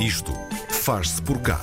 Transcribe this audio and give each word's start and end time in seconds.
Isto 0.00 0.32
faz-se 0.70 1.20
por 1.20 1.38
cá. 1.42 1.60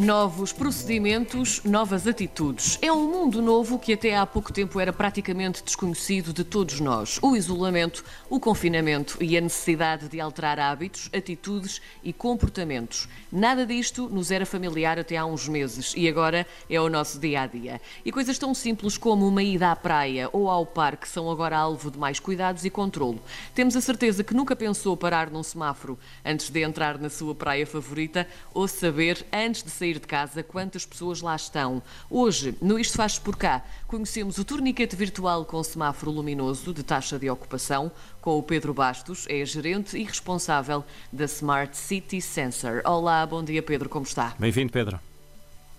Novos 0.00 0.50
procedimentos, 0.50 1.62
novas 1.62 2.06
atitudes. 2.06 2.78
É 2.80 2.90
um 2.90 3.06
mundo 3.06 3.42
novo 3.42 3.78
que 3.78 3.92
até 3.92 4.16
há 4.16 4.24
pouco 4.24 4.50
tempo 4.50 4.80
era 4.80 4.94
praticamente 4.94 5.62
desconhecido 5.62 6.32
de 6.32 6.42
todos 6.42 6.80
nós. 6.80 7.18
O 7.20 7.36
isolamento, 7.36 8.02
o 8.30 8.40
confinamento 8.40 9.22
e 9.22 9.36
a 9.36 9.40
necessidade 9.42 10.08
de 10.08 10.18
alterar 10.18 10.58
hábitos, 10.58 11.10
atitudes 11.12 11.82
e 12.02 12.14
comportamentos. 12.14 13.10
Nada 13.30 13.66
disto 13.66 14.08
nos 14.08 14.30
era 14.30 14.46
familiar 14.46 14.98
até 14.98 15.18
há 15.18 15.26
uns 15.26 15.46
meses 15.46 15.92
e 15.94 16.08
agora 16.08 16.46
é 16.70 16.80
o 16.80 16.88
nosso 16.88 17.18
dia 17.18 17.42
a 17.42 17.46
dia. 17.46 17.78
E 18.02 18.10
coisas 18.10 18.38
tão 18.38 18.54
simples 18.54 18.96
como 18.96 19.28
uma 19.28 19.42
ida 19.42 19.70
à 19.70 19.76
praia 19.76 20.30
ou 20.32 20.48
ao 20.48 20.64
parque 20.64 21.06
são 21.06 21.30
agora 21.30 21.58
alvo 21.58 21.90
de 21.90 21.98
mais 21.98 22.18
cuidados 22.18 22.64
e 22.64 22.70
controlo. 22.70 23.20
Temos 23.54 23.76
a 23.76 23.82
certeza 23.82 24.24
que 24.24 24.32
nunca 24.32 24.56
pensou 24.56 24.96
parar 24.96 25.28
num 25.28 25.42
semáforo 25.42 25.98
antes 26.24 26.48
de 26.48 26.62
entrar 26.62 26.98
na 26.98 27.10
sua 27.10 27.34
praia 27.34 27.66
favorita 27.66 28.26
ou 28.54 28.66
saber 28.66 29.26
antes 29.30 29.62
de 29.62 29.68
sair 29.70 29.89
sair 29.90 29.98
de 29.98 30.06
casa 30.06 30.42
quantas 30.42 30.86
pessoas 30.86 31.20
lá 31.20 31.34
estão. 31.34 31.82
Hoje, 32.08 32.56
no 32.62 32.78
Isto 32.78 32.96
Faz 32.96 33.18
por 33.18 33.36
Cá, 33.36 33.62
conhecemos 33.88 34.38
o 34.38 34.44
torniquete 34.44 34.94
virtual 34.94 35.44
com 35.44 35.62
semáforo 35.62 36.12
luminoso 36.12 36.72
de 36.72 36.84
taxa 36.84 37.18
de 37.18 37.28
ocupação, 37.28 37.90
com 38.20 38.38
o 38.38 38.42
Pedro 38.42 38.72
Bastos, 38.72 39.26
é 39.28 39.44
gerente 39.44 39.98
e 39.98 40.04
responsável 40.04 40.84
da 41.12 41.24
Smart 41.24 41.76
City 41.76 42.20
Sensor. 42.20 42.82
Olá, 42.84 43.26
bom 43.26 43.42
dia 43.42 43.62
Pedro, 43.62 43.88
como 43.88 44.04
está? 44.04 44.34
Bem-vindo, 44.38 44.72
Pedro. 44.72 45.00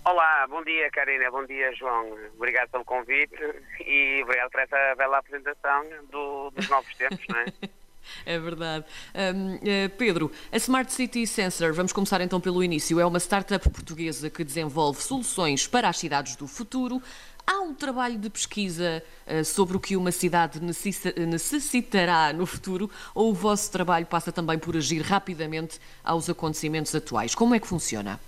Olá, 0.04 0.46
bom 0.48 0.62
dia 0.64 0.90
Karina, 0.90 1.30
bom 1.30 1.46
dia 1.46 1.72
João. 1.74 2.18
Obrigado 2.34 2.70
pelo 2.70 2.84
convite 2.84 3.36
e 3.80 4.20
obrigado 4.24 4.50
por 4.50 4.60
essa 4.60 4.94
bela 4.96 5.18
apresentação 5.18 5.86
do, 6.10 6.50
dos 6.50 6.68
novos 6.68 6.92
tempos, 6.96 7.24
não 7.28 7.38
é? 7.38 7.44
É 8.24 8.38
verdade. 8.38 8.84
Um, 9.14 9.58
eh, 9.64 9.88
Pedro, 9.88 10.30
a 10.50 10.56
Smart 10.56 10.92
City 10.92 11.26
Sensor, 11.26 11.72
vamos 11.72 11.92
começar 11.92 12.20
então 12.20 12.40
pelo 12.40 12.62
início, 12.62 13.00
é 13.00 13.06
uma 13.06 13.18
startup 13.18 13.68
portuguesa 13.70 14.30
que 14.30 14.44
desenvolve 14.44 15.02
soluções 15.02 15.66
para 15.66 15.88
as 15.88 15.98
cidades 15.98 16.36
do 16.36 16.46
futuro. 16.46 17.02
Há 17.44 17.60
um 17.60 17.74
trabalho 17.74 18.18
de 18.18 18.30
pesquisa 18.30 19.02
uh, 19.26 19.44
sobre 19.44 19.76
o 19.76 19.80
que 19.80 19.96
uma 19.96 20.12
cidade 20.12 20.60
necessitará 20.60 22.32
no 22.32 22.46
futuro 22.46 22.88
ou 23.14 23.30
o 23.30 23.34
vosso 23.34 23.70
trabalho 23.72 24.06
passa 24.06 24.30
também 24.30 24.58
por 24.58 24.76
agir 24.76 25.00
rapidamente 25.02 25.80
aos 26.04 26.30
acontecimentos 26.30 26.94
atuais? 26.94 27.34
Como 27.34 27.54
é 27.54 27.58
que 27.58 27.66
funciona? 27.66 28.20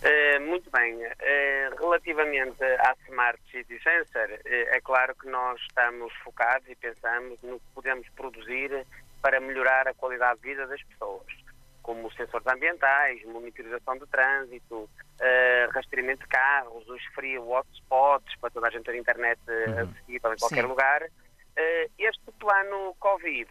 Uh, 0.00 0.40
muito 0.40 0.70
bem. 0.70 0.96
Uh, 0.96 1.76
relativamente 1.78 2.64
à 2.64 2.96
Smart 3.06 3.38
City 3.50 3.78
Sensor, 3.82 4.30
uh, 4.30 4.40
é 4.46 4.80
claro 4.80 5.14
que 5.14 5.28
nós 5.28 5.60
estamos 5.60 6.10
focados 6.24 6.66
e 6.68 6.74
pensamos 6.74 7.38
no 7.42 7.60
que 7.60 7.66
podemos 7.74 8.08
produzir 8.16 8.86
para 9.20 9.38
melhorar 9.40 9.86
a 9.86 9.92
qualidade 9.92 10.40
de 10.40 10.48
vida 10.48 10.66
das 10.66 10.82
pessoas, 10.84 11.26
como 11.82 12.10
sensores 12.12 12.46
ambientais, 12.46 13.22
monitorização 13.26 13.98
de 13.98 14.06
trânsito, 14.06 14.88
rastreamento 15.74 16.22
de 16.22 16.28
carros, 16.28 16.88
os 16.88 17.04
free 17.14 17.36
hotspots 17.38 18.34
para 18.40 18.50
toda 18.50 18.68
a 18.68 18.70
gente 18.70 18.84
ter 18.84 18.94
internet 18.94 19.38
uh, 19.46 19.70
uhum. 19.70 19.80
acessível 19.80 20.32
em 20.32 20.38
qualquer 20.38 20.62
Sim. 20.62 20.68
lugar. 20.68 21.06
Este 21.98 22.32
plano 22.38 22.96
Covid 22.98 23.50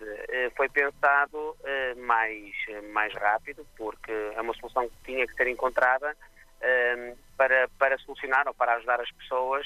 foi 0.57 0.67
pensado 0.69 1.55
mais, 1.97 2.55
mais 2.91 3.13
rápido, 3.13 3.63
porque 3.77 4.11
é 4.11 4.41
uma 4.41 4.53
solução 4.55 4.89
que 4.89 4.95
tinha 5.05 5.27
que 5.27 5.35
ser 5.35 5.47
encontrada 5.47 6.17
para, 7.37 7.69
para 7.77 7.97
solucionar 7.99 8.47
ou 8.47 8.53
para 8.53 8.75
ajudar 8.75 8.99
as 8.99 9.11
pessoas 9.11 9.65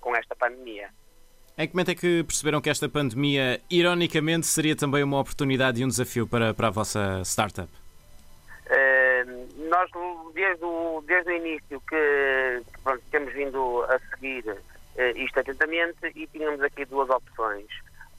com 0.00 0.14
esta 0.14 0.36
pandemia. 0.36 0.90
Em 1.58 1.66
que 1.66 1.74
momento 1.74 1.90
é 1.90 1.94
que 1.94 2.22
perceberam 2.22 2.60
que 2.60 2.68
esta 2.68 2.86
pandemia, 2.86 3.62
ironicamente, 3.70 4.46
seria 4.46 4.76
também 4.76 5.02
uma 5.02 5.18
oportunidade 5.18 5.80
e 5.80 5.84
um 5.86 5.88
desafio 5.88 6.26
para, 6.26 6.52
para 6.52 6.68
a 6.68 6.70
vossa 6.70 7.22
startup? 7.24 7.68
Uh, 8.66 9.68
nós, 9.70 9.90
desde 10.34 10.62
o, 10.62 11.02
desde 11.06 11.30
o 11.30 11.34
início, 11.34 11.80
que, 11.88 12.62
que 12.74 12.80
pronto, 12.82 13.02
temos 13.10 13.32
vindo 13.32 13.82
a 13.84 13.98
seguir 14.10 14.44
uh, 14.50 15.18
isto 15.18 15.40
atentamente 15.40 16.12
e 16.14 16.26
tínhamos 16.26 16.60
aqui 16.60 16.84
duas 16.84 17.08
opções. 17.08 17.66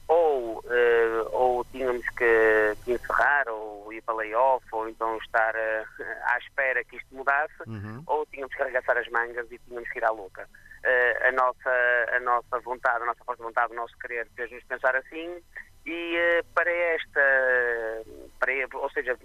Ou, 0.08 0.60
uh, 0.60 1.28
ou 1.32 1.64
tínhamos 1.66 2.06
que, 2.10 2.74
que, 2.84 2.92
encerrar, 2.92 3.46
ou 3.48 3.92
ir 3.92 4.02
para 4.02 4.14
layoff, 4.14 4.64
ou 4.72 4.88
então 4.88 5.18
estar 5.18 5.54
à 5.54 6.38
espera 6.38 6.82
que 6.84 6.96
isto 6.96 7.14
mudasse, 7.14 7.52
uhum. 7.66 8.02
ou 8.06 8.24
tínhamos 8.26 8.54
que 8.54 8.62
arregaçar 8.62 8.96
as 8.96 9.08
mangas 9.08 9.46
e 9.52 9.58
tínhamos 9.58 9.88
que 9.90 9.98
ir 9.98 10.04
à 10.04 10.10
louca. 10.10 10.48
Uh, 10.78 11.28
a, 11.28 11.32
nossa, 11.32 12.16
a 12.16 12.20
nossa 12.20 12.60
vontade, 12.60 13.02
a 13.02 13.06
nossa 13.06 13.24
força 13.24 13.42
de 13.42 13.48
vontade, 13.48 13.72
o 13.72 13.76
nosso 13.76 13.98
querer 13.98 14.26
fez-nos 14.34 14.64
pensar 14.64 14.96
assim 14.96 15.42
e 15.88 16.16
uh, 16.18 16.44
para 16.54 16.70
esta, 16.70 18.04
para, 18.38 18.52
ou 18.74 18.90
seja, 18.90 19.16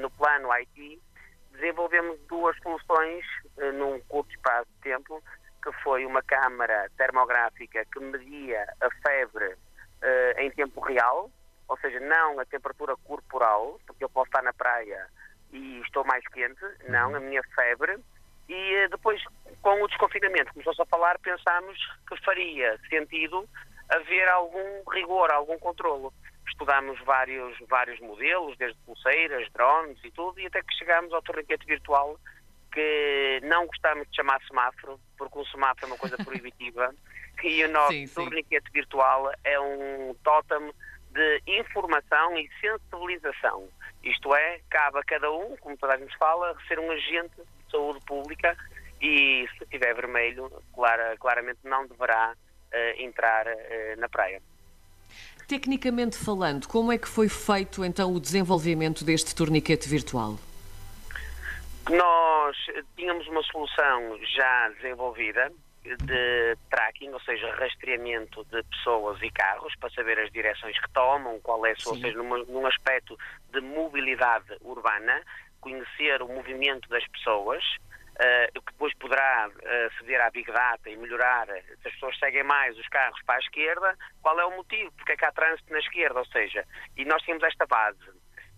no 0.00 0.10
plano 0.10 0.50
IT, 0.52 1.00
desenvolvemos 1.52 2.18
duas 2.28 2.56
soluções 2.58 3.24
uh, 3.56 3.72
num 3.72 4.00
curto 4.00 4.30
espaço 4.32 4.68
de 4.76 4.80
tempo, 4.82 5.22
que 5.62 5.72
foi 5.82 6.04
uma 6.04 6.22
câmara 6.22 6.90
termográfica 6.96 7.84
que 7.92 8.00
media 8.00 8.66
a 8.80 8.90
febre 9.02 9.56
em 10.38 10.50
tempo 10.50 10.80
real, 10.80 11.30
ou 11.68 11.78
seja, 11.78 12.00
não 12.00 12.40
a 12.40 12.44
temperatura 12.44 12.96
corporal, 13.04 13.80
porque 13.86 14.04
eu 14.04 14.08
posso 14.08 14.28
estar 14.28 14.42
na 14.42 14.52
praia 14.52 15.06
e 15.52 15.80
estou 15.80 16.04
mais 16.04 16.26
quente, 16.28 16.64
não, 16.88 17.10
uhum. 17.10 17.16
a 17.16 17.20
minha 17.20 17.42
febre, 17.54 17.98
e 18.48 18.88
depois 18.88 19.22
com 19.62 19.82
o 19.82 19.88
desconfinamento, 19.88 20.52
começou-se 20.52 20.80
a 20.80 20.86
falar, 20.86 21.18
pensámos 21.18 21.78
que 22.08 22.16
faria 22.24 22.78
sentido 22.88 23.48
haver 23.88 24.28
algum 24.28 24.82
rigor, 24.90 25.30
algum 25.30 25.58
controlo. 25.58 26.12
Estudámos 26.48 26.98
vários, 27.04 27.56
vários 27.68 28.00
modelos, 28.00 28.56
desde 28.56 28.78
pulseiras, 28.80 29.50
drones 29.52 29.98
e 30.02 30.10
tudo, 30.10 30.40
e 30.40 30.46
até 30.46 30.62
que 30.62 30.74
chegámos 30.74 31.12
ao 31.12 31.22
torniquete 31.22 31.66
virtual, 31.66 32.18
que 32.72 33.40
não 33.44 33.66
gostamos 33.66 34.08
de 34.08 34.16
chamar 34.16 34.40
semáforo, 34.46 34.98
porque 35.16 35.38
o 35.38 35.46
semáforo 35.46 35.86
é 35.86 35.86
uma 35.88 35.98
coisa 35.98 36.16
proibitiva, 36.24 36.94
e 37.44 37.64
o 37.64 37.70
nosso 37.70 37.92
sim, 37.92 38.06
sim. 38.06 38.14
torniquete 38.14 38.70
virtual 38.72 39.30
é 39.44 39.60
um 39.60 40.14
tótem 40.22 40.72
de 41.12 41.42
informação 41.46 42.36
e 42.36 42.48
sensibilização. 42.60 43.68
Isto 44.02 44.34
é, 44.34 44.60
cabe 44.70 44.98
a 44.98 45.02
cada 45.02 45.30
um, 45.30 45.56
como 45.56 45.76
toda 45.76 45.94
a 45.94 45.98
gente 45.98 46.16
fala, 46.16 46.56
ser 46.66 46.78
um 46.78 46.90
agente 46.90 47.34
de 47.36 47.70
saúde 47.70 48.00
pública 48.06 48.56
e 49.00 49.48
se 49.56 49.64
estiver 49.64 49.94
vermelho, 49.94 50.50
clara, 50.74 51.16
claramente 51.18 51.60
não 51.64 51.86
deverá 51.86 52.34
uh, 52.34 53.02
entrar 53.02 53.46
uh, 53.46 54.00
na 54.00 54.08
praia. 54.08 54.40
Tecnicamente 55.46 56.16
falando, 56.16 56.68
como 56.68 56.92
é 56.92 56.98
que 56.98 57.08
foi 57.08 57.28
feito 57.28 57.84
então 57.84 58.12
o 58.12 58.20
desenvolvimento 58.20 59.04
deste 59.04 59.34
torniquete 59.34 59.88
virtual? 59.88 60.38
Nós 61.88 62.56
tínhamos 62.96 63.26
uma 63.28 63.42
solução 63.44 64.18
já 64.36 64.68
desenvolvida 64.76 65.50
de 65.96 66.56
tracking, 66.70 67.10
ou 67.10 67.20
seja, 67.20 67.50
rastreamento 67.54 68.44
de 68.44 68.62
pessoas 68.64 69.20
e 69.22 69.30
carros 69.30 69.74
para 69.76 69.90
saber 69.90 70.18
as 70.18 70.30
direções 70.30 70.78
que 70.78 70.90
tomam, 70.90 71.40
qual 71.40 71.64
é 71.66 71.74
ou 71.86 71.96
seja, 71.96 72.16
numa, 72.16 72.38
num 72.38 72.66
aspecto 72.66 73.18
de 73.52 73.60
mobilidade 73.60 74.56
urbana, 74.60 75.22
conhecer 75.60 76.22
o 76.22 76.28
movimento 76.28 76.88
das 76.88 77.06
pessoas 77.08 77.64
uh, 78.18 78.60
que 78.60 78.72
depois 78.72 78.94
poderá 78.98 79.48
uh, 79.48 79.86
aceder 79.86 80.20
à 80.20 80.30
Big 80.30 80.50
Data 80.50 80.90
e 80.90 80.96
melhorar 80.96 81.46
se 81.46 81.88
as 81.88 81.92
pessoas 81.94 82.18
seguem 82.18 82.42
mais 82.42 82.76
os 82.78 82.88
carros 82.88 83.20
para 83.24 83.36
a 83.36 83.40
esquerda, 83.40 83.96
qual 84.22 84.38
é 84.38 84.44
o 84.44 84.56
motivo, 84.56 84.92
porque 84.92 85.12
é 85.12 85.16
que 85.16 85.24
há 85.24 85.32
trânsito 85.32 85.72
na 85.72 85.78
esquerda, 85.78 86.18
ou 86.18 86.26
seja, 86.26 86.64
e 86.96 87.04
nós 87.04 87.22
temos 87.22 87.42
esta 87.42 87.66
base. 87.66 87.98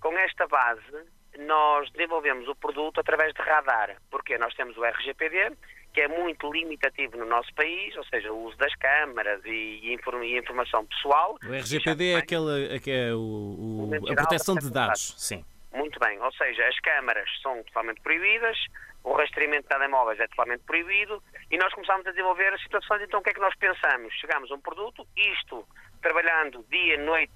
Com 0.00 0.16
esta 0.18 0.46
base, 0.46 1.06
nós 1.38 1.90
desenvolvemos 1.92 2.48
o 2.48 2.54
produto 2.54 3.00
através 3.00 3.32
de 3.34 3.42
radar, 3.42 3.96
porque 4.10 4.38
nós 4.38 4.54
temos 4.54 4.76
o 4.76 4.84
RGPD, 4.84 5.56
que 5.92 6.00
é 6.00 6.08
muito 6.08 6.50
limitativo 6.52 7.16
no 7.16 7.26
nosso 7.26 7.52
país, 7.54 7.96
ou 7.96 8.04
seja, 8.04 8.32
o 8.32 8.44
uso 8.44 8.56
das 8.56 8.74
câmaras 8.76 9.40
e, 9.44 9.92
inform, 9.92 10.22
informação 10.22 10.86
pessoal. 10.86 11.36
O 11.44 11.52
RGPD 11.52 12.12
é, 12.12 12.16
aquele, 12.16 12.66
é 12.66 12.80
é 12.90 13.14
o, 13.14 13.18
o 13.18 13.90
a 14.10 14.14
proteção 14.14 14.54
de 14.54 14.70
dados, 14.70 15.14
sim. 15.18 15.44
Muito 15.72 16.00
bem, 16.00 16.20
ou 16.20 16.32
seja, 16.32 16.66
as 16.66 16.78
câmaras 16.80 17.28
são 17.42 17.62
totalmente 17.64 18.00
proibidas, 18.00 18.56
o 19.04 19.12
rastreamento 19.12 19.62
de 19.62 19.68
telemóveis 19.68 20.18
é 20.20 20.26
totalmente 20.28 20.62
proibido 20.64 21.22
e 21.50 21.56
nós 21.56 21.72
começámos 21.72 22.06
a 22.06 22.10
desenvolver 22.10 22.52
as 22.52 22.62
situações. 22.62 23.02
Então, 23.02 23.20
o 23.20 23.22
que 23.22 23.30
é 23.30 23.32
que 23.32 23.40
nós 23.40 23.54
pensamos? 23.56 24.12
Chegámos 24.14 24.50
a 24.50 24.54
um 24.54 24.60
produto, 24.60 25.06
isto 25.16 25.66
trabalhando 26.02 26.64
dia, 26.70 26.98
noite, 26.98 27.32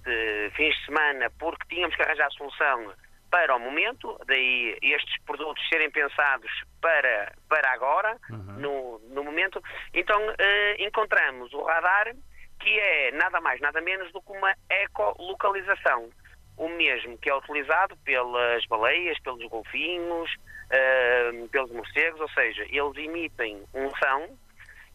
fins 0.56 0.75
de 0.75 0.87
semana, 0.87 1.31
porque 1.38 1.75
tínhamos 1.75 1.94
que 1.96 2.02
arranjar 2.02 2.26
a 2.26 2.31
solução 2.31 2.93
para 3.34 3.56
o 3.56 3.58
momento, 3.58 4.16
daí 4.28 4.78
estes 4.81 5.20
produtos 5.25 5.69
serem 5.69 5.90
pensados 5.90 6.48
para, 6.81 7.32
para 7.48 7.72
agora, 7.72 8.16
uhum. 8.31 8.60
no, 8.60 8.98
no 9.08 9.25
momento. 9.25 9.60
Então, 9.92 10.16
eh, 10.38 10.76
encontramos 10.78 11.52
o 11.52 11.64
radar, 11.64 12.14
que 12.60 12.78
é 12.78 13.10
nada 13.10 13.40
mais, 13.40 13.60
nada 13.60 13.81
menos 13.81 14.12
do 14.12 14.22
que 14.22 14.31
uma 14.31 14.54
ecolocalização 14.70 16.10
o 16.56 16.69
mesmo 16.69 17.19
que 17.19 17.28
é 17.28 17.34
utilizado 17.34 17.96
pelas 18.04 18.64
baleias, 18.66 19.19
pelos 19.19 19.44
golfinhos, 19.48 20.31
uh, 20.70 21.48
pelos 21.48 21.72
morcegos, 21.72 22.20
ou 22.20 22.28
seja, 22.28 22.62
eles 22.70 22.96
emitem 22.96 23.64
um 23.75 23.90
som 23.96 24.38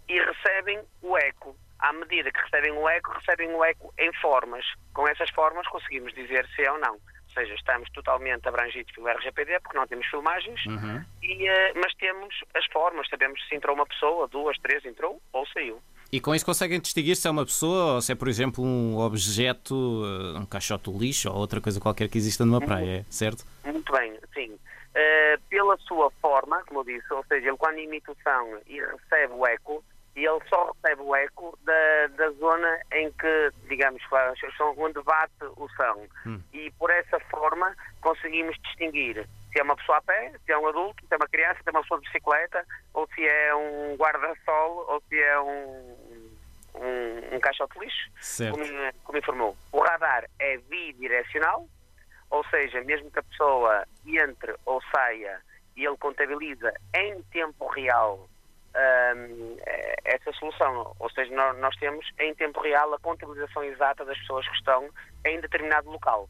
e 0.08 0.18
recebem 0.18 0.82
o 1.02 1.18
eco. 1.18 1.54
À 1.78 1.92
medida 1.92 2.32
que 2.32 2.40
recebem 2.40 2.72
o 2.72 2.88
eco, 2.88 3.12
recebem 3.12 3.54
o 3.54 3.66
eco 3.66 3.94
em 3.98 4.14
formas. 4.22 4.66
Com 4.94 5.06
essas 5.10 5.30
formas 5.32 5.68
conseguimos 5.68 6.14
dizer 6.14 6.48
se 6.56 6.64
é 6.64 6.72
ou 6.72 6.80
não. 6.80 6.98
Se 7.30 7.36
seja, 7.36 7.54
estamos 7.56 7.90
totalmente 7.92 8.48
abrangidos 8.48 8.92
pelo 8.94 9.08
RGPD, 9.08 9.60
porque 9.62 9.78
não 9.78 9.88
temos 9.88 10.06
filmagens, 10.08 10.66
uhum. 10.66 11.04
e, 11.22 11.50
uh, 11.50 11.74
mas 11.76 11.94
temos 11.96 12.44
as 12.56 12.66
formas, 12.68 13.08
sabemos 13.08 13.40
se 13.48 13.56
entrou 13.56 13.76
uma 13.76 13.86
pessoa, 13.86 14.28
duas, 14.28 14.58
três, 14.60 14.84
entrou 14.86 15.22
ou 15.32 15.48
saiu. 15.48 15.82
E 16.12 16.20
com 16.20 16.34
isso 16.34 16.46
conseguem 16.46 16.80
distinguir 16.80 17.16
se 17.16 17.28
é 17.28 17.32
uma 17.32 17.46
pessoa 17.46 17.96
ou 17.96 18.02
se 18.02 18.12
é, 18.12 18.16
por 18.16 18.28
exemplo, 18.28 18.64
um 18.64 18.98
objeto, 18.98 19.76
um 20.36 20.46
caixote 20.46 20.92
de 20.92 20.98
lixo 20.98 21.30
ou 21.30 21.38
outra 21.38 21.62
coisa 21.62 21.80
qualquer 21.80 22.10
que 22.10 22.18
exista 22.18 22.44
numa 22.44 22.60
praia, 22.60 23.06
certo? 23.12 23.46
Muito 23.64 23.92
bem, 23.94 24.18
sim. 24.34 24.50
Uh, 24.54 25.40
pela 25.50 25.78
sua 25.78 26.10
forma, 26.20 26.64
como 26.66 26.80
eu 26.80 26.84
disse, 26.84 27.14
ou 27.14 27.24
seja, 27.26 27.50
ele 27.50 27.58
quando 27.58 27.78
emite 27.78 28.10
o 28.10 28.18
som 28.24 28.58
e 28.66 28.80
recebe 28.80 29.34
o 29.34 29.46
eco, 29.46 29.84
ele 30.16 30.40
só 30.50 30.72
recebe 30.72 31.02
o 31.04 31.16
eco 31.16 31.58
da, 31.64 32.08
da 32.18 32.32
zona 32.32 32.80
em 32.92 33.12
digamos, 33.80 34.04
onde 34.78 35.02
bate 35.04 35.46
o 35.56 35.70
som. 35.70 36.06
Hum. 36.26 36.42
E 36.52 36.70
por 36.72 36.92
essa 36.92 37.18
forma 37.32 37.74
conseguimos 38.02 38.58
distinguir 38.64 39.26
se 39.52 39.60
é 39.60 39.64
uma 39.64 39.76
pessoa 39.76 39.98
a 39.98 40.02
pé, 40.02 40.34
se 40.46 40.52
é 40.52 40.58
um 40.58 40.68
adulto, 40.68 41.04
se 41.08 41.14
é 41.14 41.18
uma 41.18 41.28
criança, 41.28 41.60
se 41.64 41.70
é 41.70 41.72
uma 41.72 41.82
pessoa 41.82 42.00
de 42.00 42.06
bicicleta, 42.06 42.66
ou 42.94 43.08
se 43.16 43.26
é 43.26 43.56
um 43.56 43.96
guarda-sol, 43.96 44.86
ou 44.88 45.02
se 45.10 45.20
é 45.20 45.40
um, 45.40 45.98
um, 46.76 47.36
um 47.36 47.40
caixote 47.40 47.74
de 47.74 47.86
lixo, 47.86 48.12
como, 48.52 48.64
como, 49.04 49.18
informou. 49.18 49.58
O 49.72 49.80
radar 49.80 50.30
é 50.38 50.58
bidirecional, 50.58 51.68
ou 52.30 52.46
seja, 52.50 52.84
mesmo 52.84 53.10
que 53.10 53.20
a 53.20 53.24
pessoa 53.24 53.88
entre 54.06 54.54
ou 54.66 54.80
saia 54.92 55.42
e 55.76 55.86
ele 55.86 55.98
contabiliza 55.98 56.72
em 56.94 57.24
tempo 57.32 57.66
real 57.68 58.30
um, 59.16 59.58
essa 60.06 60.32
solução. 60.34 60.96
Ou 61.00 61.10
seja, 61.12 61.34
nós, 61.36 61.58
nós 61.60 61.76
temos 61.78 62.06
em 62.20 62.34
tempo 62.36 62.62
real 62.62 62.94
a 62.94 63.00
contabilização 63.00 63.64
exata 63.64 64.06
das 64.06 64.18
pessoas 64.20 64.48
que 64.48 64.56
estão 64.56 64.90
em 65.26 65.40
determinado 65.40 65.90
local 65.90 66.30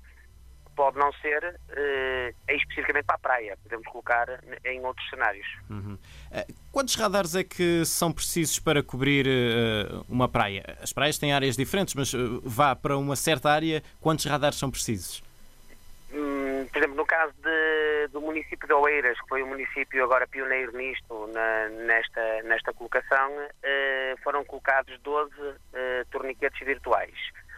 pode 0.80 0.98
não 0.98 1.12
ser 1.16 1.44
uh, 1.44 2.54
especificamente 2.54 3.04
para 3.04 3.18
a 3.18 3.20
praia, 3.20 3.58
podemos 3.62 3.86
colocar 3.88 4.28
em 4.64 4.80
outros 4.86 5.10
cenários. 5.10 5.46
Uhum. 5.70 5.96
Uh, 6.32 6.54
quantos 6.72 6.96
radares 6.96 7.36
é 7.36 7.44
que 7.44 7.84
são 7.84 8.14
precisos 8.14 8.60
para 8.60 8.82
cobrir 8.82 9.28
uh, 9.28 10.06
uma 10.08 10.30
praia? 10.30 10.64
As 10.82 10.94
praias 10.94 11.18
têm 11.18 11.34
áreas 11.34 11.58
diferentes, 11.58 11.94
mas 11.96 12.14
vá 12.44 12.78
para 12.78 12.98
uma 12.98 13.18
certa 13.18 13.52
área, 13.52 13.84
quantos 14.00 14.24
radares 14.24 14.58
são 14.58 14.72
precisos? 14.72 15.22
Por 16.68 16.78
exemplo, 16.78 16.96
no 16.96 17.06
caso 17.06 17.34
de, 17.42 18.08
do 18.12 18.22
município 18.22 18.68
de 18.68 18.74
Oeiras, 18.74 19.20
que 19.22 19.28
foi 19.28 19.44
o 19.44 19.48
município 19.48 20.04
agora 20.04 20.28
pioneiro 20.28 20.76
nisto, 20.76 21.28
na, 21.28 21.70
nesta, 21.70 22.44
nesta 22.44 22.74
colocação, 22.74 23.32
foram 24.24 24.44
colocados 24.44 24.98
12 25.00 25.32
torniquetes 26.12 26.66
virtuais. 26.66 27.16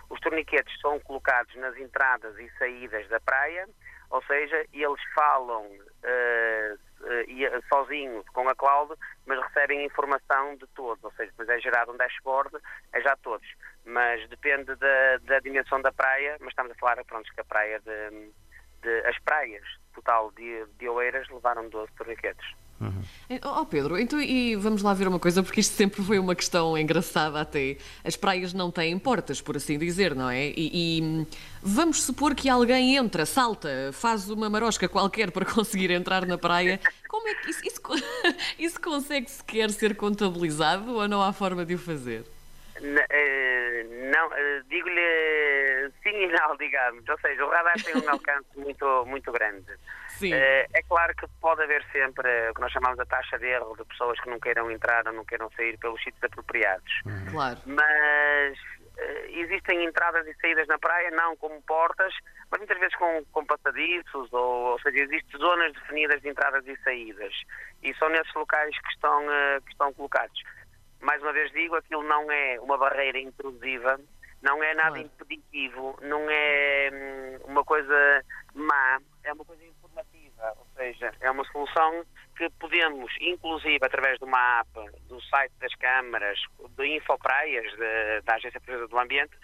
Os 0.10 0.20
torniquetes 0.20 0.80
são 0.82 1.00
colocados 1.00 1.56
nas 1.56 1.78
entradas 1.78 2.38
e 2.38 2.50
saídas 2.58 3.08
da 3.08 3.20
praia, 3.20 3.68
ou 4.12 4.22
seja, 4.24 4.66
eles 4.74 5.02
falam 5.16 5.66
uh, 5.66 7.64
sozinhos 7.74 8.26
com 8.34 8.48
a 8.50 8.54
cloud, 8.54 8.94
mas 9.26 9.42
recebem 9.42 9.86
informação 9.86 10.58
de 10.58 10.68
todos, 10.76 11.02
ou 11.02 11.12
seja, 11.14 11.32
depois 11.32 11.48
é 11.48 11.60
gerado 11.60 11.94
um 11.94 11.98
dashboard, 11.98 12.58
é 12.92 13.02
já 13.02 13.16
todos. 13.24 13.48
Mas 13.86 14.28
depende 14.28 14.76
da, 14.76 15.18
da 15.22 15.40
dimensão 15.40 15.82
da 15.82 15.94
praia, 15.94 16.36
mas 16.42 16.50
estamos 16.50 16.74
a 16.74 16.76
falar, 16.76 17.04
pronto, 17.06 17.34
que 17.34 17.40
a 17.40 17.46
praia 17.46 17.80
de, 17.80 18.32
de 18.82 19.08
as 19.08 19.18
praias 19.20 19.64
total 19.94 20.32
de, 20.32 20.66
de 20.80 20.90
Oeiras 20.90 21.28
levaram 21.30 21.70
12 21.70 21.92
torniquetes. 21.98 22.46
Uhum. 22.82 23.04
Oh 23.44 23.64
Pedro, 23.64 23.98
então 24.00 24.20
e 24.20 24.56
vamos 24.56 24.82
lá 24.82 24.92
ver 24.92 25.08
uma 25.08 25.20
coisa, 25.20 25.44
porque 25.44 25.60
isto 25.60 25.76
sempre 25.76 26.04
foi 26.04 26.18
uma 26.18 26.34
questão 26.34 26.76
engraçada 26.76 27.40
até. 27.40 27.78
As 28.04 28.16
praias 28.16 28.54
não 28.54 28.72
têm 28.72 28.98
portas, 28.98 29.40
por 29.40 29.56
assim 29.56 29.78
dizer, 29.78 30.16
não 30.16 30.30
é? 30.30 30.48
E, 30.48 30.54
e 30.58 31.28
vamos 31.62 32.02
supor 32.02 32.34
que 32.34 32.50
alguém 32.50 32.96
entra, 32.96 33.24
salta, 33.26 33.92
faz 33.94 34.30
uma 34.32 34.50
marosca 34.50 34.90
qualquer 34.90 35.30
para 35.30 35.46
conseguir 35.46 35.92
entrar 35.92 36.26
na 36.26 36.40
praia. 36.40 36.80
Como 37.08 37.28
é 37.28 37.36
que 37.36 37.52
isso, 37.52 37.62
isso, 37.64 37.82
isso 38.58 38.82
consegue 38.82 39.30
sequer 39.30 39.70
ser 39.70 39.96
contabilizado 39.96 40.96
ou 40.96 41.08
não 41.08 41.22
há 41.22 41.32
forma 41.32 41.64
de 41.64 41.76
o 41.76 41.78
fazer? 41.78 42.26
Eh, 42.84 43.86
não, 44.12 44.34
eh, 44.34 44.62
digo-lhe 44.68 45.92
sim 46.02 46.16
e 46.16 46.28
não, 46.28 46.56
digamos. 46.58 47.08
Ou 47.08 47.20
seja, 47.20 47.46
o 47.46 47.50
radar 47.50 47.76
tem 47.84 47.96
um 47.96 48.10
alcance 48.10 48.48
muito, 48.56 49.06
muito 49.06 49.32
grande. 49.32 49.72
Sim. 50.10 50.34
Eh, 50.34 50.68
é 50.74 50.82
claro 50.84 51.16
que 51.16 51.28
pode 51.40 51.62
haver 51.62 51.84
sempre 51.92 52.50
o 52.50 52.54
que 52.54 52.62
nós 52.62 52.72
chamamos 52.72 53.00
a 53.00 53.06
taxa 53.06 53.38
de 53.38 53.46
erro 53.46 53.76
de 53.78 53.86
pessoas 53.86 54.20
que 54.20 54.30
não 54.30 54.40
queiram 54.40 54.72
entrar 54.72 55.06
ou 55.08 55.14
não 55.14 55.26
queiram 55.26 55.50
sair 55.52 55.78
pelos 55.78 56.02
sítios 56.04 56.24
apropriados. 56.24 57.02
Uhum. 57.06 57.32
Claro. 57.32 57.60
Mas 57.66 58.58
existem 59.30 59.84
entradas 59.84 60.28
e 60.28 60.34
saídas 60.36 60.68
na 60.68 60.78
praia, 60.78 61.10
não 61.10 61.36
como 61.36 61.60
portas, 61.64 62.14
mas 62.52 62.60
muitas 62.60 62.78
vezes 62.78 62.96
com, 62.98 63.26
com 63.32 63.44
passadiços, 63.46 64.32
ou, 64.32 64.74
ou 64.74 64.80
seja, 64.82 65.00
existem 65.06 65.40
zonas 65.40 65.74
definidas 65.74 66.22
de 66.22 66.30
entradas 66.30 66.68
e 66.68 66.78
saídas. 66.84 67.34
E 67.82 67.96
são 67.96 68.10
nesses 68.10 68.32
locais 68.36 68.78
que 68.78 68.90
estão, 68.90 69.26
que 69.66 69.72
estão 69.72 69.92
colocados. 69.94 70.40
Mais 71.22 71.24
uma 71.24 71.34
vez 71.34 71.52
digo, 71.52 71.76
aquilo 71.76 72.02
não 72.04 72.32
é 72.32 72.60
uma 72.60 72.78
barreira 72.80 73.20
intrusiva, 73.20 74.00
não 74.42 74.64
é 74.64 74.74
nada 74.74 75.00
impeditivo, 75.00 75.96
não 76.02 76.28
é 76.28 76.90
hum, 76.92 77.52
uma 77.52 77.64
coisa 77.64 78.26
má, 78.56 79.00
é 79.24 79.32
uma 79.32 79.46
coisa 79.46 79.64
informativa, 79.64 80.54
ou 80.58 80.66
seja, 80.76 81.14
é 81.22 81.30
uma 81.30 81.46
solução 81.52 82.04
que 82.36 82.50
podemos, 82.60 83.14
inclusive 83.22 83.80
através 83.84 84.18
de 84.18 84.26
uma 84.26 84.62
app, 84.62 84.72
do 85.08 85.22
site 85.22 85.54
das 85.60 85.76
câmaras, 85.76 86.40
de 86.76 86.88
Infopraias, 86.98 87.72
de, 87.74 88.22
da 88.24 88.36
Agência 88.36 88.60
Portuguesa 88.60 88.88
do 88.88 88.98
Ambiente, 88.98 89.38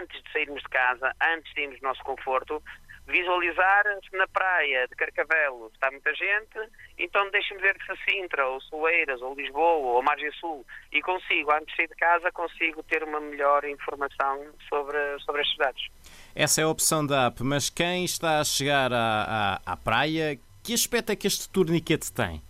antes 0.00 0.20
de 0.20 0.32
sairmos 0.32 0.62
de 0.62 0.68
casa, 0.68 1.12
antes 1.22 1.54
de 1.54 1.60
irmos 1.60 1.80
no 1.80 1.90
nosso 1.90 2.02
conforto, 2.02 2.60
visualizar 3.06 3.84
se 4.08 4.16
na 4.16 4.26
praia 4.26 4.88
de 4.88 4.94
Carcavelo 4.96 5.70
está 5.74 5.90
muita 5.90 6.14
gente, 6.14 6.58
então 6.98 7.30
deixe-me 7.30 7.60
ver 7.60 7.76
se 7.84 8.10
Sintra, 8.10 8.46
ou 8.48 8.60
Soeiras, 8.62 9.20
ou 9.20 9.34
Lisboa, 9.34 9.94
ou 9.94 10.02
Margem 10.02 10.32
Sul, 10.32 10.64
e 10.90 11.02
consigo, 11.02 11.52
antes 11.52 11.66
de 11.66 11.76
sair 11.76 11.88
de 11.88 11.94
casa, 11.96 12.32
consigo 12.32 12.82
ter 12.84 13.02
uma 13.02 13.20
melhor 13.20 13.64
informação 13.64 14.46
sobre, 14.68 14.98
sobre 15.20 15.42
as 15.42 15.50
cidades. 15.50 15.88
Essa 16.34 16.62
é 16.62 16.64
a 16.64 16.68
opção 16.68 17.06
da 17.06 17.26
app, 17.26 17.42
mas 17.42 17.68
quem 17.68 18.04
está 18.04 18.40
a 18.40 18.44
chegar 18.44 18.92
à, 18.92 19.60
à, 19.66 19.72
à 19.72 19.76
praia, 19.76 20.38
que 20.62 20.72
aspecto 20.72 21.12
é 21.12 21.16
que 21.16 21.26
este 21.26 21.48
torniquete 21.48 22.10
tem? 22.12 22.42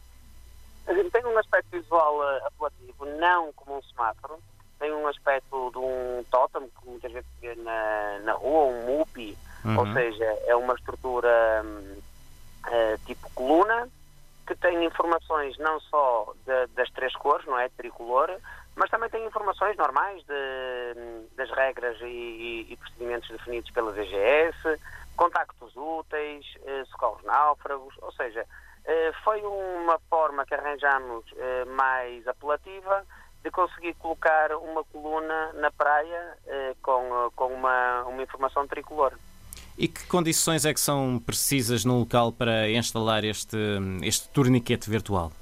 Tem 0.86 1.24
um 1.24 1.38
aspecto 1.38 1.70
visual 1.70 2.18
uh, 2.18 2.46
apelativo, 2.46 3.06
não 3.18 3.52
como 3.54 3.78
um 3.78 3.82
semáforo, 3.82 4.38
tem 4.78 4.92
um 4.92 5.06
aspecto 5.06 5.70
de 5.70 5.78
um 5.78 6.24
totem, 6.30 6.68
que 6.68 6.88
muitas 6.88 7.10
vezes 7.10 7.28
se 7.34 7.46
vê 7.46 7.54
na, 7.62 8.18
na 8.20 8.32
rua, 8.34 8.66
um 8.66 8.98
mupi, 8.98 9.36
Uhum. 9.64 9.78
Ou 9.78 9.92
seja, 9.94 10.24
é 10.46 10.54
uma 10.54 10.74
estrutura 10.74 11.64
uh, 11.64 12.98
tipo 13.06 13.30
coluna 13.34 13.88
que 14.46 14.54
tem 14.56 14.84
informações 14.84 15.56
não 15.56 15.80
só 15.80 16.34
de, 16.44 16.66
das 16.74 16.90
três 16.90 17.14
cores, 17.16 17.46
não 17.46 17.58
é? 17.58 17.70
Tricolor, 17.70 18.30
mas 18.76 18.90
também 18.90 19.08
tem 19.08 19.24
informações 19.24 19.74
normais 19.78 20.22
de, 20.24 21.34
das 21.34 21.50
regras 21.50 21.98
e, 22.02 22.66
e, 22.68 22.76
procedimentos 22.76 23.30
definidos 23.30 23.70
pela 23.70 23.92
DGS, 23.92 24.78
contactos 25.16 25.74
úteis, 25.74 26.44
uh, 26.56 26.86
socorros 26.90 27.24
náufragos, 27.24 27.94
ou 28.02 28.12
seja, 28.12 28.42
uh, 28.42 29.14
foi 29.24 29.40
uma 29.40 29.98
forma 30.10 30.44
que 30.44 30.54
arranjamos 30.54 31.24
mais 31.68 32.28
apelativa 32.28 33.02
de 33.42 33.50
conseguir 33.50 33.94
colocar 33.94 34.52
uma 34.56 34.84
coluna 34.84 35.52
na 35.54 35.70
praia 35.70 36.36
com, 36.82 37.30
com 37.34 37.46
uma, 37.46 38.02
uma 38.04 38.22
informação 38.22 38.66
tricolor. 38.66 39.12
E 39.76 39.88
que 39.88 40.06
condições 40.06 40.64
é 40.64 40.72
que 40.72 40.80
são 40.80 41.18
precisas 41.18 41.84
no 41.84 41.98
local 41.98 42.32
para 42.32 42.70
instalar 42.70 43.24
este, 43.24 43.56
este 44.02 44.28
torniquete 44.28 44.88
virtual? 44.88 45.32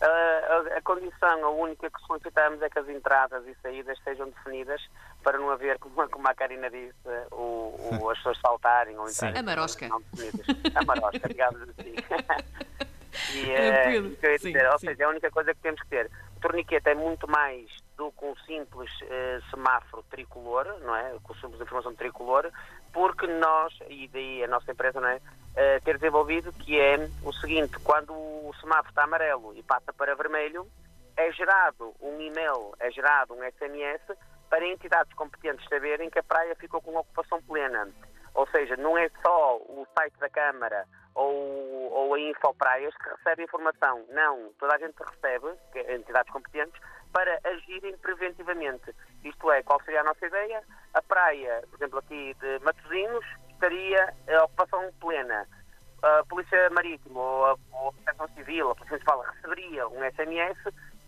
A, 0.00 0.06
a, 0.06 0.78
a, 0.78 0.82
condição, 0.82 1.44
a 1.44 1.50
única 1.50 1.88
que 1.88 2.06
solicitamos 2.06 2.60
é 2.60 2.68
que 2.68 2.78
as 2.78 2.88
entradas 2.88 3.46
e 3.46 3.54
saídas 3.62 3.96
sejam 4.02 4.28
definidas 4.30 4.82
para 5.22 5.38
não 5.38 5.48
haver, 5.50 5.78
como, 5.78 6.08
como 6.08 6.26
a 6.26 6.34
Karina 6.34 6.68
disse, 6.68 6.92
o, 7.30 8.00
o, 8.02 8.10
as 8.10 8.18
pessoas 8.18 8.38
saltarem 8.40 8.98
ou 8.98 9.08
entrarem. 9.08 9.38
A 9.38 9.42
marosca. 9.44 9.88
Não 9.88 10.00
definidas. 10.00 10.46
A 10.74 10.84
marosca, 10.84 11.28
digamos 11.28 11.62
assim. 11.62 11.94
e, 13.34 13.50
é, 13.50 14.00
uh, 14.00 14.38
sim, 14.38 14.52
dizer, 14.52 14.70
ou 14.70 14.78
sim. 14.78 14.86
seja, 14.86 15.02
é 15.02 15.06
a 15.06 15.10
única 15.10 15.30
coisa 15.30 15.54
que 15.54 15.60
temos 15.60 15.80
que 15.82 15.88
ter. 15.88 16.10
O 16.36 16.40
torniquete 16.40 16.88
é 16.88 16.94
muito 16.94 17.28
mais 17.28 17.66
do 17.96 18.10
que 18.12 18.24
um 18.24 18.34
simples 18.46 18.90
uh, 19.02 19.50
semáforo 19.50 20.02
tricolor, 20.10 20.66
não 20.80 20.96
é? 20.96 21.14
Com 21.22 21.34
simples 21.34 21.60
informação 21.60 21.94
tricolor, 21.94 22.50
porque 22.92 23.26
nós, 23.26 23.72
e 23.88 24.08
daí 24.08 24.44
a 24.44 24.48
nossa 24.48 24.70
empresa, 24.72 25.00
não 25.00 25.08
é? 25.08 25.16
Uh, 25.16 25.84
ter 25.84 25.98
desenvolvido 25.98 26.52
que 26.52 26.80
é 26.80 26.96
o 27.22 27.32
seguinte, 27.32 27.78
quando 27.80 28.12
o 28.12 28.52
semáforo 28.60 28.88
está 28.88 29.04
amarelo 29.04 29.54
e 29.54 29.62
passa 29.62 29.92
para 29.92 30.14
vermelho, 30.14 30.66
é 31.16 31.30
gerado 31.32 31.94
um 32.00 32.20
e-mail, 32.20 32.72
é 32.80 32.90
gerado 32.90 33.34
um 33.34 33.42
SMS 33.42 34.00
para 34.48 34.66
entidades 34.66 35.12
competentes 35.14 35.66
saberem 35.68 36.10
que 36.10 36.18
a 36.18 36.22
praia 36.22 36.54
ficou 36.56 36.80
com 36.80 36.96
ocupação 36.96 37.40
plena. 37.42 37.88
Ou 38.34 38.46
seja, 38.48 38.76
não 38.76 38.96
é 38.96 39.10
só 39.22 39.56
o 39.56 39.86
site 39.96 40.18
da 40.18 40.28
Câmara 40.28 40.86
ou, 41.14 41.92
ou 41.92 42.14
a 42.14 42.20
Infopraias 42.20 42.94
que 42.96 43.08
recebe 43.10 43.44
informação. 43.44 44.04
Não, 44.10 44.52
toda 44.58 44.74
a 44.74 44.78
gente 44.78 44.96
recebe, 44.98 45.48
é 45.74 45.94
entidades 45.94 46.32
competentes, 46.32 46.80
para 47.12 47.38
agirem 47.44 47.96
preventivamente. 47.98 48.94
Isto 49.22 49.52
é, 49.52 49.62
qual 49.62 49.80
seria 49.84 50.00
a 50.00 50.04
nossa 50.04 50.26
ideia? 50.26 50.62
A 50.94 51.02
praia, 51.02 51.62
por 51.68 51.76
exemplo, 51.76 51.98
aqui 51.98 52.34
de 52.40 52.58
Matosinhos, 52.64 53.24
estaria 53.50 54.14
a 54.28 54.44
ocupação 54.44 54.90
plena. 55.00 55.46
A 56.02 56.24
Polícia 56.24 56.68
Marítima 56.70 57.20
ou 57.20 57.46
a, 57.46 57.56
Proteção 57.56 58.28
Civil, 58.34 58.70
a 58.70 58.74
Polícia 58.74 58.96
Municipal, 58.96 59.20
receberia 59.20 59.88
um 59.88 60.02
SMS 60.10 60.58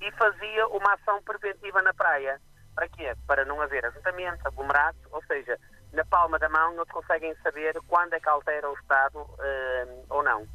e 0.01 0.11
fazia 0.13 0.67
uma 0.69 0.95
ação 0.95 1.21
preventiva 1.23 1.83
na 1.83 1.93
praia. 1.95 2.41
Para 2.75 2.89
quê? 2.89 3.13
Para 3.27 3.45
não 3.45 3.61
haver 3.61 3.85
ajuntamentos, 3.87 4.45
aglomerados, 4.47 5.01
ou 5.11 5.23
seja, 5.25 5.59
na 5.95 6.05
palma 6.05 6.39
da 6.39 6.49
mão 6.49 6.75
não 6.75 6.85
conseguem 6.87 7.35
saber 7.43 7.79
quando 7.89 8.15
é 8.15 8.21
que 8.21 8.29
altera 8.29 8.69
o 8.71 8.75
estado 8.75 9.19
uh, 9.19 10.05
ou 10.11 10.23
não. 10.23 10.47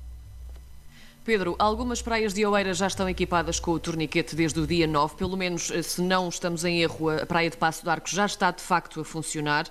Pedro, 1.25 1.55
algumas 1.60 2.01
praias 2.01 2.34
de 2.34 2.46
Oeiras 2.46 2.77
já 2.77 2.88
estão 2.88 3.08
equipadas 3.08 3.60
com 3.60 3.72
o 3.72 3.79
torniquete 3.79 4.36
desde 4.36 4.60
o 4.60 4.65
dia 4.65 4.88
9, 4.88 5.15
pelo 5.15 5.38
menos 5.38 5.69
eh, 5.69 5.84
se 5.84 6.01
não 6.01 6.29
estamos 6.29 6.65
em 6.65 6.81
erro, 6.81 7.10
a 7.10 7.25
praia 7.25 7.50
de 7.50 7.58
Passo 7.58 7.84
do 7.84 7.91
Arco 7.91 8.10
já 8.10 8.25
está 8.25 8.50
de 8.50 8.63
facto 8.63 9.01
a 9.01 9.05
funcionar. 9.05 9.65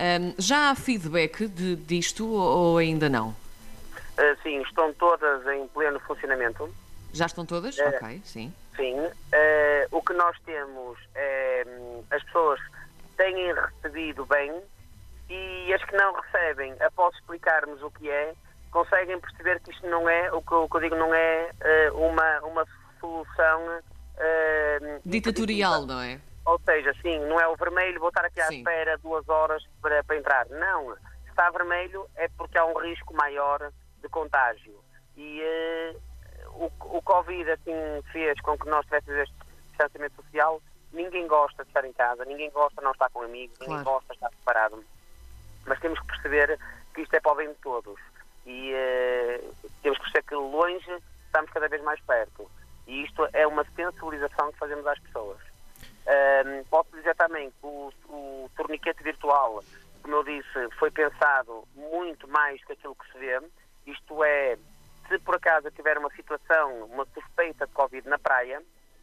Um, 0.00 0.34
já 0.38 0.70
há 0.70 0.74
feedback 0.74 1.48
de, 1.48 1.76
disto 1.76 2.26
ou 2.26 2.78
ainda 2.78 3.08
não? 3.10 3.28
Uh, 3.28 4.42
sim, 4.42 4.62
estão 4.62 4.92
todas 4.94 5.46
em 5.48 5.66
pleno 5.68 6.00
funcionamento. 6.00 6.72
Já 7.12 7.26
estão 7.26 7.44
todas? 7.44 7.76
Uh, 7.76 7.88
ok, 7.88 8.22
sim. 8.24 8.52
Sim. 8.74 8.98
Uh, 8.98 9.12
o 9.90 10.00
que 10.00 10.14
nós 10.14 10.36
temos 10.46 10.98
é. 11.14 11.64
Hum, 11.66 12.04
as 12.10 12.22
pessoas 12.24 12.60
têm 13.16 13.52
recebido 13.52 14.24
bem 14.24 14.50
e 15.32 15.72
as 15.72 15.82
que 15.84 15.96
não 15.96 16.12
recebem, 16.14 16.74
após 16.80 17.14
explicarmos 17.14 17.82
o 17.82 17.90
que 17.90 18.10
é, 18.10 18.34
conseguem 18.70 19.18
perceber 19.18 19.60
que 19.60 19.70
isto 19.70 19.86
não 19.88 20.08
é, 20.08 20.32
o 20.32 20.42
que, 20.42 20.54
o 20.54 20.68
que 20.68 20.76
eu 20.76 20.80
digo, 20.80 20.96
não 20.96 21.14
é 21.14 21.50
uh, 21.90 21.98
uma, 21.98 22.40
uma 22.40 22.66
solução 23.00 23.78
uh, 23.78 25.00
ditatorial, 25.04 25.86
não 25.86 26.00
é? 26.00 26.20
Ou 26.44 26.60
seja, 26.64 26.92
sim, 27.00 27.18
não 27.20 27.40
é 27.40 27.46
o 27.48 27.56
vermelho, 27.56 28.00
vou 28.00 28.08
estar 28.08 28.24
aqui 28.24 28.40
à 28.40 28.46
sim. 28.46 28.58
espera 28.58 28.98
duas 28.98 29.26
horas 29.28 29.62
para, 29.80 30.02
para 30.04 30.16
entrar. 30.16 30.46
Não, 30.48 30.94
se 30.96 31.30
está 31.30 31.48
vermelho 31.50 32.06
é 32.16 32.28
porque 32.36 32.58
há 32.58 32.66
um 32.66 32.78
risco 32.78 33.14
maior 33.14 33.72
de 34.02 34.08
contágio. 34.08 34.74
E 35.16 35.40
uh, 35.40 36.00
o, 36.54 36.98
o 36.98 37.02
Covid 37.02 37.50
assim 37.52 38.02
fez 38.10 38.38
com 38.40 38.58
que 38.58 38.68
nós 38.68 38.84
tivéssemos 38.86 39.20
este 39.20 39.34
distanciamento 39.68 40.16
social. 40.16 40.60
Ninguém 40.92 41.26
gosta 41.26 41.62
de 41.62 41.70
estar 41.70 41.84
em 41.86 41.92
casa, 41.92 42.24
ninguém 42.24 42.50
gosta 42.50 42.76
de 42.76 42.84
não 42.84 42.92
estar 42.92 43.08
com 43.10 43.22
amigos, 43.22 43.56
claro. 43.56 43.72
ninguém 43.72 43.84
gosta 43.84 44.08
de 44.08 44.14
estar 44.14 44.30
separado. 44.30 44.84
Mas 45.66 45.78
temos 45.80 45.98
que 46.00 46.06
perceber 46.06 46.58
que 46.94 47.02
isto 47.02 47.14
é 47.14 47.20
para 47.20 47.32
o 47.32 47.34
bem 47.36 47.48
de 47.48 47.54
todos 47.56 47.98
e 48.46 48.72
uh, 48.74 49.54
temos 49.82 49.98
que 49.98 50.04
perceber 50.04 50.28
que 50.28 50.34
longe 50.34 51.02
estamos 51.26 51.50
cada 51.50 51.68
vez 51.68 51.82
mais 51.82 52.00
perto. 52.00 52.50
E 52.86 53.04
isto 53.04 53.28
é 53.32 53.46
uma 53.46 53.64
sensibilização 53.76 54.52
que 54.52 54.58
fazemos 54.58 54.86
às 54.86 54.98
pessoas. 55.00 55.38
Uh, 56.02 56.64
posso 56.68 56.90
dizer 56.96 57.14
também 57.14 57.50
que 57.50 57.56
o, 57.66 57.92
o 58.08 58.50
torniquete 58.56 59.02
virtual, 59.02 59.62
como 60.02 60.16
eu 60.16 60.24
disse, 60.24 60.68
foi 60.78 60.90
pensado 60.90 61.66
muito 61.74 62.26
mais 62.28 62.62
que 62.64 62.72
aquilo 62.72 62.96
que 62.96 63.12
se 63.12 63.18
vê. 63.18 63.40
Isto 63.86 64.24
é, 64.24 64.58
se 65.08 65.18
por 65.20 65.36
acaso 65.36 65.70
tiver 65.70 65.96
uma 65.98 66.10
situação, 66.10 66.84
uma 66.86 67.06
suspeita 67.14 67.66
de 67.66 67.72
Covid 67.72 68.08
na 68.08 68.18
praia, 68.18 68.62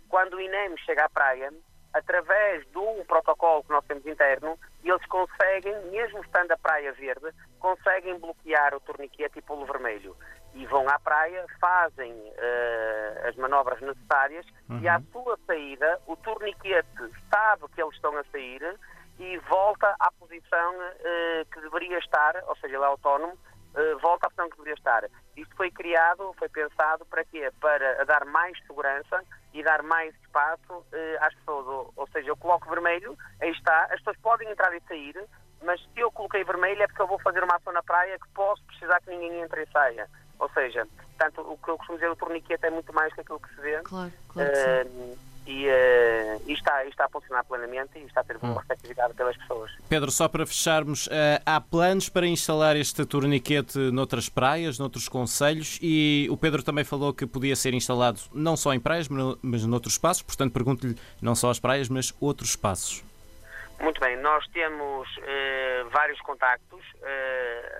quando 0.09 0.35
o 0.35 0.41
INEM 0.41 0.75
chega 0.79 1.05
à 1.05 1.09
praia, 1.09 1.53
através 1.93 2.65
de 2.71 2.77
um 2.77 3.03
protocolo 3.05 3.63
que 3.63 3.71
nós 3.71 3.85
temos 3.85 4.05
interno, 4.05 4.57
eles 4.83 5.05
conseguem, 5.07 5.75
mesmo 5.91 6.21
estando 6.21 6.51
a 6.51 6.57
praia 6.57 6.93
verde, 6.93 7.31
conseguem 7.59 8.17
bloquear 8.19 8.75
o 8.75 8.79
torniquete 8.79 9.39
e 9.39 9.41
pô-lo 9.41 9.65
vermelho. 9.65 10.15
E 10.53 10.65
vão 10.65 10.87
à 10.89 10.99
praia, 10.99 11.45
fazem 11.59 12.11
uh, 12.11 13.27
as 13.27 13.35
manobras 13.35 13.79
necessárias 13.81 14.45
uhum. 14.69 14.79
e 14.79 14.87
à 14.87 14.99
sua 15.11 15.37
saída 15.45 15.99
o 16.07 16.15
torniquete 16.15 16.89
sabe 17.29 17.65
que 17.73 17.81
eles 17.81 17.93
estão 17.93 18.15
a 18.17 18.23
sair 18.25 18.61
e 19.19 19.37
volta 19.49 19.95
à 19.99 20.11
posição 20.11 20.75
uh, 20.75 21.45
que 21.51 21.61
deveria 21.61 21.99
estar, 21.99 22.41
ou 22.47 22.55
seja, 22.55 22.75
ele 22.75 22.83
é 22.83 22.87
autónomo, 22.87 23.37
volta 24.01 24.27
à 24.27 24.29
posição 24.29 24.49
que 24.49 24.57
deveria 24.57 24.73
estar. 24.73 25.03
Isto 25.35 25.55
foi 25.55 25.71
criado, 25.71 26.33
foi 26.37 26.49
pensado 26.49 27.05
para 27.05 27.23
quê? 27.25 27.51
Para 27.59 28.03
dar 28.05 28.25
mais 28.25 28.57
segurança 28.65 29.23
e 29.53 29.63
dar 29.63 29.83
mais 29.83 30.13
espaço 30.21 30.73
uh, 30.73 30.85
às 31.21 31.33
pessoas. 31.35 31.91
Ou, 31.95 32.07
seja, 32.11 32.29
eu 32.29 32.37
coloco 32.37 32.69
vermelho, 32.69 33.17
aí 33.41 33.51
está, 33.51 33.85
as 33.85 33.99
pessoas 33.99 34.17
podem 34.17 34.49
entrar 34.49 34.75
e 34.75 34.81
sair, 34.81 35.15
mas 35.63 35.81
se 35.81 35.99
eu 35.99 36.11
coloquei 36.11 36.43
vermelho 36.43 36.81
é 36.81 36.87
porque 36.87 37.01
eu 37.01 37.07
vou 37.07 37.19
fazer 37.19 37.43
uma 37.43 37.55
ação 37.55 37.73
na 37.73 37.83
praia 37.83 38.17
que 38.17 38.27
posso 38.29 38.63
precisar 38.65 38.99
que 39.01 39.09
ninguém 39.09 39.41
entre 39.41 39.63
e 39.63 39.71
saia. 39.71 40.09
Ou 40.39 40.49
seja, 40.51 40.87
portanto, 41.17 41.41
o 41.41 41.57
que 41.57 41.69
eu 41.69 41.77
costumo 41.77 41.97
dizer, 41.97 42.09
o 42.09 42.15
torniquete 42.15 42.65
é 42.65 42.69
muito 42.69 42.93
mais 42.93 43.13
que 43.13 43.21
aquilo 43.21 43.39
que 43.39 43.53
se 43.53 43.61
vê. 43.61 43.81
Claro, 43.81 44.11
claro 44.29 44.49
uh, 44.49 45.28
e, 45.49 45.65
uh, 45.67 46.41
e, 46.45 46.53
está, 46.53 46.85
e 46.85 46.89
está 46.89 47.05
a 47.05 47.09
funcionar 47.09 47.43
plenamente 47.43 47.97
e 47.97 48.03
está 48.03 48.21
a 48.21 48.23
ter 48.23 48.37
uma 48.37 48.51
hum. 48.51 48.55
receptividade 48.55 49.15
pelas 49.15 49.35
pessoas. 49.35 49.71
Pedro, 49.89 50.11
só 50.11 50.27
para 50.27 50.45
fecharmos, 50.45 51.07
uh, 51.07 51.41
há 51.43 51.59
planos 51.59 52.07
para 52.07 52.27
instalar 52.27 52.75
este 52.75 53.03
torniquete 53.03 53.79
noutras 53.91 54.29
praias, 54.29 54.77
noutros 54.77 55.09
conselhos 55.09 55.79
e 55.81 56.27
o 56.29 56.37
Pedro 56.37 56.61
também 56.61 56.83
falou 56.83 57.11
que 57.11 57.25
podia 57.25 57.55
ser 57.55 57.73
instalado 57.73 58.19
não 58.31 58.55
só 58.55 58.73
em 58.75 58.79
praias, 58.79 59.07
mas 59.41 59.65
noutros 59.65 59.95
espaços, 59.95 60.21
portanto 60.21 60.53
pergunto-lhe 60.53 60.95
não 61.19 61.33
só 61.33 61.49
as 61.49 61.59
praias, 61.59 61.89
mas 61.89 62.13
outros 62.21 62.51
espaços. 62.51 63.03
Muito 63.79 63.99
bem, 63.99 64.17
nós 64.17 64.45
temos 64.49 65.07
uh, 65.17 65.89
vários 65.89 66.19
contactos 66.21 66.79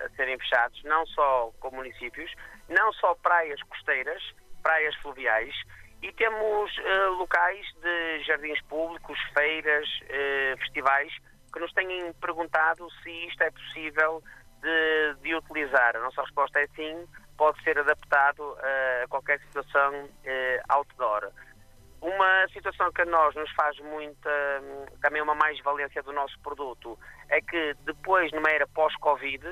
a 0.04 0.08
serem 0.16 0.36
fechados, 0.38 0.82
não 0.82 1.06
só 1.06 1.52
com 1.60 1.70
municípios, 1.70 2.32
não 2.68 2.92
só 2.94 3.14
praias 3.14 3.62
costeiras, 3.64 4.22
praias 4.62 4.94
fluviais, 4.96 5.54
e 6.02 6.12
temos 6.12 6.78
uh, 6.78 7.12
locais 7.18 7.66
de 7.82 8.22
jardins 8.24 8.60
públicos, 8.62 9.18
feiras, 9.34 9.88
uh, 10.04 10.58
festivais, 10.58 11.12
que 11.52 11.60
nos 11.60 11.72
têm 11.72 12.12
perguntado 12.14 12.88
se 13.02 13.10
isto 13.26 13.42
é 13.42 13.50
possível 13.50 14.22
de, 14.62 15.14
de 15.22 15.34
utilizar. 15.34 15.96
A 15.96 16.00
nossa 16.00 16.22
resposta 16.22 16.60
é 16.60 16.66
sim, 16.68 17.06
pode 17.36 17.62
ser 17.62 17.78
adaptado 17.78 18.40
uh, 18.40 19.04
a 19.04 19.08
qualquer 19.08 19.40
situação 19.40 20.08
outdoor. 20.68 21.30
Uma 22.00 22.48
situação 22.48 22.90
que 22.92 23.02
a 23.02 23.04
nós 23.04 23.34
nos 23.34 23.50
faz 23.52 23.78
muita, 23.80 24.30
também 25.02 25.20
uma 25.20 25.34
mais-valência 25.34 26.02
do 26.02 26.12
nosso 26.12 26.38
produto, 26.40 26.98
é 27.28 27.42
que 27.42 27.74
depois, 27.84 28.32
numa 28.32 28.48
era 28.50 28.66
pós-Covid, 28.68 29.44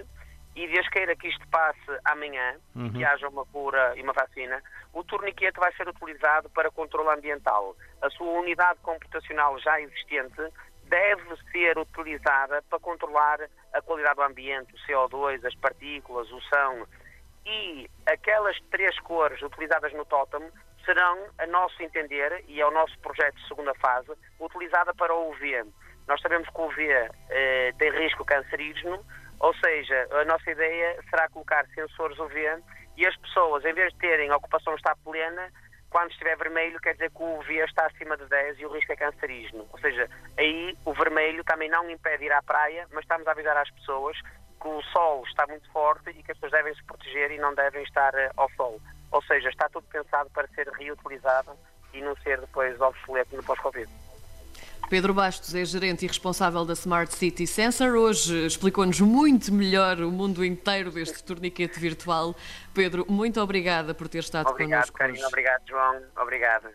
e 0.54 0.66
Deus 0.66 0.88
queira 0.88 1.14
que 1.14 1.28
isto 1.28 1.46
passe 1.48 1.98
amanhã, 2.04 2.56
uhum. 2.74 2.90
que 2.92 3.04
haja 3.04 3.28
uma 3.28 3.44
cura 3.46 3.94
e 3.96 4.02
uma 4.02 4.12
vacina, 4.12 4.62
o 4.92 5.04
torniquete 5.04 5.58
vai 5.60 5.72
ser 5.74 5.88
utilizado 5.88 6.50
para 6.50 6.70
controle 6.70 7.10
ambiental. 7.10 7.76
A 8.02 8.10
sua 8.10 8.40
unidade 8.40 8.78
computacional 8.82 9.58
já 9.60 9.80
existente 9.80 10.42
deve 10.84 11.36
ser 11.52 11.78
utilizada 11.78 12.62
para 12.68 12.78
controlar 12.80 13.40
a 13.72 13.82
qualidade 13.82 14.16
do 14.16 14.22
ambiente, 14.22 14.74
o 14.74 14.78
CO2, 14.86 15.44
as 15.44 15.54
partículas, 15.56 16.30
o 16.32 16.40
som. 16.40 16.86
E 17.44 17.88
aquelas 18.06 18.58
três 18.70 18.98
cores 19.00 19.40
utilizadas 19.42 19.92
no 19.92 20.04
totem 20.06 20.50
serão, 20.84 21.26
a 21.38 21.46
nosso 21.46 21.82
entender, 21.82 22.44
e 22.48 22.60
é 22.60 22.66
o 22.66 22.70
nosso 22.70 22.98
projeto 23.00 23.36
de 23.36 23.46
segunda 23.46 23.74
fase, 23.74 24.10
utilizada 24.40 24.94
para 24.94 25.14
o 25.14 25.30
UV. 25.30 25.66
Nós 26.06 26.20
sabemos 26.22 26.48
que 26.48 26.60
o 26.60 26.66
UV 26.66 26.88
eh, 27.28 27.74
tem 27.78 27.90
risco 27.90 28.24
cancerígeno, 28.24 29.04
ou 29.40 29.54
seja, 29.54 30.08
a 30.12 30.24
nossa 30.24 30.50
ideia 30.50 30.98
será 31.08 31.28
colocar 31.28 31.66
sensores 31.74 32.18
UV 32.18 32.62
e 32.96 33.06
as 33.06 33.16
pessoas, 33.16 33.64
em 33.64 33.72
vez 33.72 33.92
de 33.92 33.98
terem 33.98 34.30
a 34.30 34.36
ocupação 34.36 34.74
está 34.74 34.94
plena, 35.04 35.50
quando 35.90 36.10
estiver 36.10 36.36
vermelho, 36.36 36.80
quer 36.80 36.92
dizer 36.92 37.10
que 37.10 37.22
o 37.22 37.38
UV 37.38 37.64
está 37.64 37.86
acima 37.86 38.16
de 38.16 38.26
10 38.26 38.58
e 38.58 38.66
o 38.66 38.72
risco 38.72 38.92
é 38.92 38.96
cancerígeno. 38.96 39.66
Ou 39.72 39.78
seja, 39.78 40.08
aí 40.36 40.76
o 40.84 40.92
vermelho 40.92 41.42
também 41.44 41.70
não 41.70 41.88
impede 41.90 42.24
ir 42.24 42.32
à 42.32 42.42
praia, 42.42 42.86
mas 42.92 43.04
estamos 43.04 43.26
a 43.26 43.30
avisar 43.30 43.56
às 43.56 43.70
pessoas 43.70 44.18
que 44.60 44.68
o 44.68 44.82
sol 44.92 45.24
está 45.26 45.46
muito 45.46 45.70
forte 45.70 46.10
e 46.10 46.22
que 46.22 46.32
as 46.32 46.38
pessoas 46.38 46.52
devem 46.52 46.74
se 46.74 46.84
proteger 46.84 47.30
e 47.30 47.38
não 47.38 47.54
devem 47.54 47.82
estar 47.84 48.12
eh, 48.14 48.30
ao 48.36 48.50
sol. 48.50 48.80
Ou 49.12 49.22
seja, 49.22 49.48
está 49.48 49.68
tudo 49.68 49.86
pensado 49.86 50.28
para 50.30 50.48
ser 50.48 50.68
reutilizado 50.68 51.52
e 51.94 52.02
não 52.02 52.14
ser 52.16 52.40
depois 52.40 52.78
obsoleto 52.80 53.36
no 53.36 53.42
pós-Covid. 53.44 53.88
Pedro 54.88 55.12
Bastos 55.12 55.54
é 55.54 55.64
gerente 55.64 56.04
e 56.04 56.08
responsável 56.08 56.64
da 56.64 56.72
Smart 56.72 57.14
City 57.14 57.46
Sensor. 57.46 57.94
Hoje 57.94 58.46
explicou-nos 58.46 59.00
muito 59.00 59.52
melhor 59.52 60.00
o 60.00 60.10
mundo 60.10 60.44
inteiro 60.44 60.90
deste 60.90 61.22
torniquete 61.22 61.78
virtual. 61.78 62.34
Pedro, 62.72 63.04
muito 63.08 63.40
obrigada 63.40 63.92
por 63.94 64.08
ter 64.08 64.20
estado 64.20 64.48
obrigado, 64.48 64.90
connosco. 64.90 65.04
Obrigado, 65.04 65.28
Obrigado, 65.28 65.62
João. 65.68 66.02
Obrigado. 66.16 66.68